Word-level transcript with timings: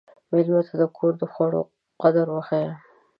مېلمه 0.31 0.61
ته 0.67 0.73
د 0.81 0.83
کور 0.97 1.13
د 1.21 1.23
خوړو 1.33 1.61
قدر 2.01 2.27
وښیه. 2.31 2.73